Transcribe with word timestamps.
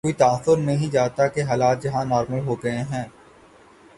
کوئی 0.03 0.13
تاثر 0.13 0.57
نہیں 0.57 0.91
جاتا 0.91 1.27
کہ 1.27 1.43
حالات 1.43 1.85
یہاں 1.85 2.03
نارمل 2.05 2.39
ہو 2.39 2.55
گئے 2.63 2.77
ہیں۔ 2.91 3.03